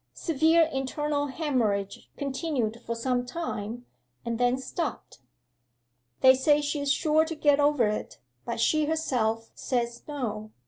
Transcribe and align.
Severe 0.15 0.63
internal 0.73 1.27
haemorrhage 1.27 2.09
continued 2.17 2.81
for 2.83 2.95
some 2.95 3.23
time 3.23 3.85
and 4.25 4.39
then 4.39 4.57
stopped. 4.57 5.19
They 6.21 6.33
say 6.33 6.59
she 6.59 6.79
is 6.79 6.91
sure 6.91 7.23
to 7.23 7.35
get 7.35 7.59
over 7.59 7.85
it; 7.85 8.17
but 8.43 8.59
she 8.59 8.85
herself 8.85 9.51
says 9.53 10.01
no. 10.07 10.49